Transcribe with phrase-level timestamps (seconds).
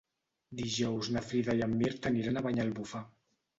[0.61, 3.07] Dijous na Frida i en Mirt aniran a Banyalbufar.